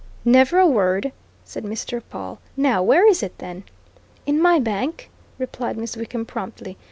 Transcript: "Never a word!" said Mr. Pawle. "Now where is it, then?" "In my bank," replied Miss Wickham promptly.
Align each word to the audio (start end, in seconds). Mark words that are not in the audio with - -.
"Never 0.25 0.57
a 0.57 0.65
word!" 0.65 1.11
said 1.45 1.63
Mr. 1.63 2.01
Pawle. 2.09 2.39
"Now 2.57 2.81
where 2.81 3.07
is 3.07 3.21
it, 3.21 3.37
then?" 3.37 3.65
"In 4.25 4.41
my 4.41 4.57
bank," 4.57 5.11
replied 5.37 5.77
Miss 5.77 5.95
Wickham 5.95 6.25
promptly. 6.25 6.75